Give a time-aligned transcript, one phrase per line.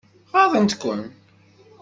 [0.31, 1.01] Ɣaḍent-kem?